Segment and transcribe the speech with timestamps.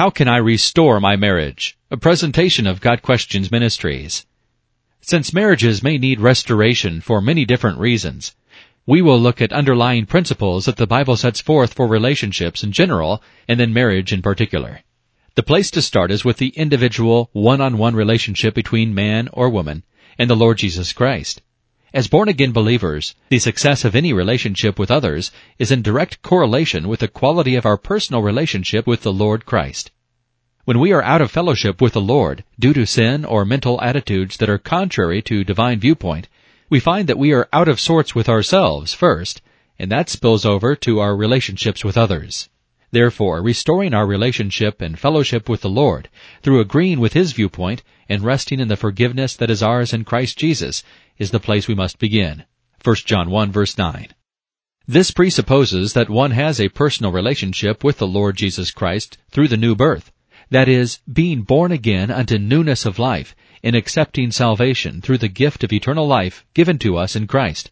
[0.00, 1.76] How can I restore my marriage?
[1.90, 4.24] A presentation of Got Questions Ministries.
[5.02, 8.34] Since marriages may need restoration for many different reasons,
[8.86, 13.22] we will look at underlying principles that the Bible sets forth for relationships in general
[13.46, 14.80] and then marriage in particular.
[15.34, 19.82] The place to start is with the individual one-on-one relationship between man or woman
[20.18, 21.42] and the Lord Jesus Christ.
[21.92, 26.86] As born again believers, the success of any relationship with others is in direct correlation
[26.86, 29.90] with the quality of our personal relationship with the Lord Christ.
[30.64, 34.36] When we are out of fellowship with the Lord due to sin or mental attitudes
[34.36, 36.28] that are contrary to divine viewpoint,
[36.68, 39.42] we find that we are out of sorts with ourselves first,
[39.76, 42.48] and that spills over to our relationships with others.
[42.92, 46.08] Therefore, restoring our relationship and fellowship with the Lord
[46.42, 50.36] through agreeing with His viewpoint and resting in the forgiveness that is ours in Christ
[50.36, 50.82] Jesus
[51.16, 52.44] is the place we must begin.
[52.82, 54.08] 1 John 1 verse 9.
[54.88, 59.56] This presupposes that one has a personal relationship with the Lord Jesus Christ through the
[59.56, 60.10] new birth.
[60.50, 65.62] That is, being born again unto newness of life in accepting salvation through the gift
[65.62, 67.70] of eternal life given to us in Christ.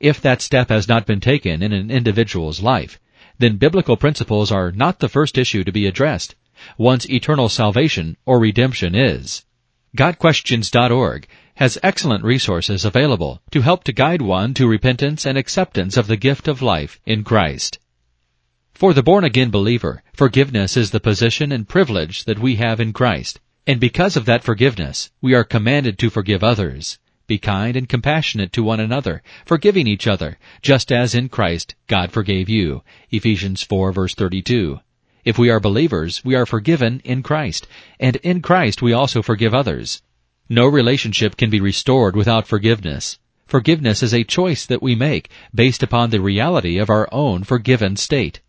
[0.00, 2.98] If that step has not been taken in an individual's life,
[3.38, 6.34] then biblical principles are not the first issue to be addressed.
[6.76, 9.44] One's eternal salvation or redemption is.
[9.96, 16.06] GotQuestions.org has excellent resources available to help to guide one to repentance and acceptance of
[16.06, 17.78] the gift of life in Christ.
[18.74, 22.92] For the born again believer, forgiveness is the position and privilege that we have in
[22.92, 23.40] Christ.
[23.66, 26.98] And because of that forgiveness, we are commanded to forgive others.
[27.28, 32.10] Be kind and compassionate to one another, forgiving each other, just as in Christ God
[32.10, 32.82] forgave you.
[33.10, 34.80] Ephesians 4 verse 32.
[35.26, 37.66] If we are believers, we are forgiven in Christ,
[38.00, 40.00] and in Christ we also forgive others.
[40.48, 43.18] No relationship can be restored without forgiveness.
[43.46, 47.96] Forgiveness is a choice that we make based upon the reality of our own forgiven
[47.96, 48.40] state.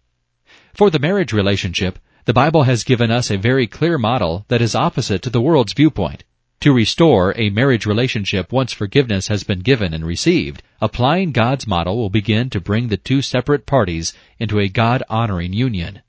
[0.74, 4.74] For the marriage relationship, the Bible has given us a very clear model that is
[4.74, 6.24] opposite to the world's viewpoint.
[6.64, 11.96] To restore a marriage relationship once forgiveness has been given and received, applying God's model
[11.98, 16.02] will begin to bring the two separate parties into a God-honoring union.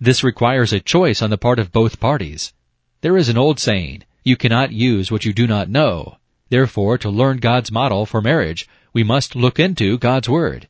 [0.00, 2.52] This requires a choice on the part of both parties.
[3.00, 6.18] There is an old saying, you cannot use what you do not know.
[6.48, 10.68] Therefore, to learn God's model for marriage, we must look into God's Word.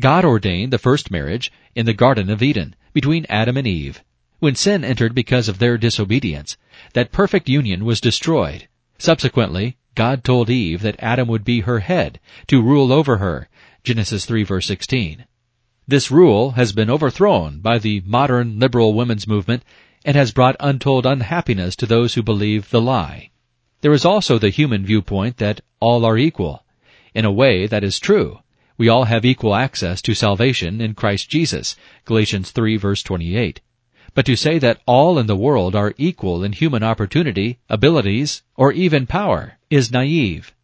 [0.00, 4.04] God ordained the first marriage in the Garden of Eden between Adam and Eve.
[4.38, 6.56] When sin entered because of their disobedience,
[6.92, 8.68] that perfect union was destroyed.
[8.98, 13.48] Subsequently, God told Eve that Adam would be her head, to rule over her.
[13.84, 15.24] Genesis 3 verse 16.
[15.86, 19.64] This rule has been overthrown by the modern liberal women's movement
[20.04, 23.30] and has brought untold unhappiness to those who believe the lie.
[23.80, 26.64] There is also the human viewpoint that all are equal.
[27.14, 28.40] In a way, that is true.
[28.76, 31.76] We all have equal access to salvation in Christ Jesus.
[32.04, 33.60] Galatians 3 verse 28.
[34.14, 38.72] But to say that all in the world are equal in human opportunity, abilities, or
[38.72, 40.54] even power is naive.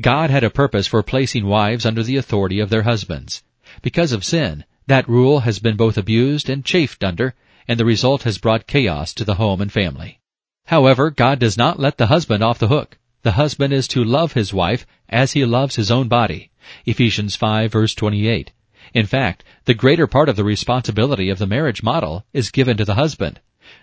[0.00, 3.42] God had a purpose for placing wives under the authority of their husbands.
[3.82, 7.34] Because of sin, that rule has been both abused and chafed under,
[7.66, 10.20] and the result has brought chaos to the home and family.
[10.66, 12.98] However, God does not let the husband off the hook.
[13.22, 16.50] The husband is to love his wife as he loves his own body.
[16.84, 18.52] Ephesians 5 verse 28.
[18.96, 22.84] In fact, the greater part of the responsibility of the marriage model is given to
[22.86, 23.40] the husband.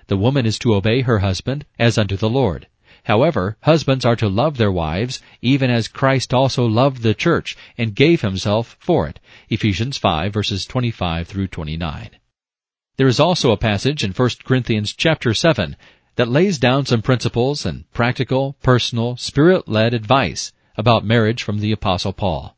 [0.08, 2.66] The woman is to obey her husband as unto the Lord.
[3.04, 7.94] However, husbands are to love their wives, even as Christ also loved the church and
[7.94, 9.20] gave himself for it.
[9.50, 12.10] Ephesians 5 verses 25 through 29.
[12.98, 15.76] There is also a passage in 1 Corinthians chapter 7
[16.16, 22.14] that lays down some principles and practical, personal, spirit-led advice about marriage from the apostle
[22.14, 22.58] Paul.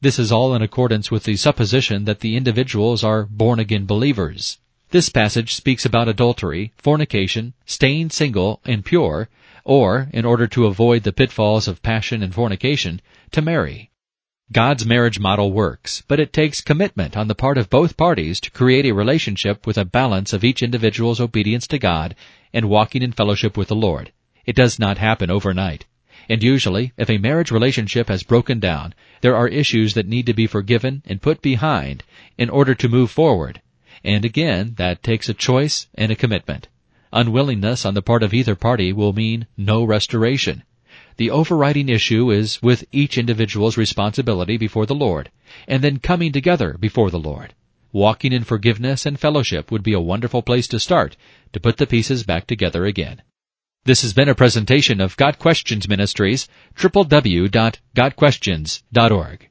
[0.00, 4.58] This is all in accordance with the supposition that the individuals are born again believers.
[4.90, 9.28] This passage speaks about adultery, fornication, staying single and pure,
[9.64, 13.90] or, in order to avoid the pitfalls of passion and fornication, to marry.
[14.52, 18.52] God's marriage model works, but it takes commitment on the part of both parties to
[18.52, 22.14] create a relationship with a balance of each individual's obedience to God
[22.54, 24.12] and walking in fellowship with the Lord.
[24.46, 25.86] It does not happen overnight.
[26.28, 30.34] And usually, if a marriage relationship has broken down, there are issues that need to
[30.34, 32.04] be forgiven and put behind
[32.36, 33.62] in order to move forward.
[34.04, 36.68] And again, that takes a choice and a commitment.
[37.12, 40.64] Unwillingness on the part of either party will mean no restoration.
[41.16, 45.30] The overriding issue is with each individual's responsibility before the Lord,
[45.66, 47.54] and then coming together before the Lord.
[47.90, 51.16] Walking in forgiveness and fellowship would be a wonderful place to start
[51.54, 53.22] to put the pieces back together again.
[53.84, 59.46] This has been a presentation of Got Questions Ministries, www.gotquestions.org.